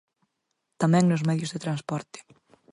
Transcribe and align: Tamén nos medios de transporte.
Tamén 0.81 1.03
nos 1.07 1.25
medios 1.29 1.51
de 1.53 1.63
transporte. 1.65 2.19